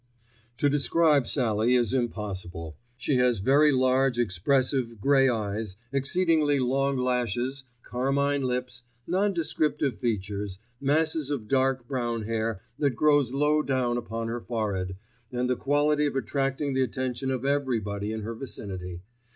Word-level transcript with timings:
To 0.57 0.67
describe 0.67 1.27
Sallie 1.27 1.75
is 1.75 1.93
impossible. 1.93 2.75
She 2.97 3.17
has 3.17 3.37
very 3.37 3.71
large, 3.71 4.17
expressive, 4.17 4.99
grey 4.99 5.29
eyes, 5.29 5.75
exceedingly 5.93 6.57
long 6.57 6.97
lashes, 6.97 7.63
carmine 7.83 8.41
lips, 8.41 8.81
nondescriptive 9.07 9.99
features, 9.99 10.57
masses 10.79 11.29
of 11.29 11.47
dark 11.47 11.87
brown 11.87 12.23
hair 12.23 12.59
that 12.79 12.95
grows 12.95 13.31
low 13.31 13.61
down 13.61 13.95
upon 13.95 14.27
her 14.27 14.41
forehead, 14.41 14.95
and 15.31 15.47
the 15.47 15.55
quality 15.55 16.07
of 16.07 16.15
attracting 16.15 16.73
the 16.73 16.81
attention 16.81 17.29
of 17.29 17.45
everybody 17.45 18.11
in 18.11 18.21
her 18.23 18.33
vicinity. 18.33 19.03